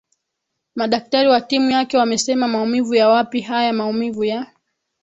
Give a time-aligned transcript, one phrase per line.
[0.75, 4.51] madaktari wa timu yake wamesema maumivu ya wapi haya maumivu ya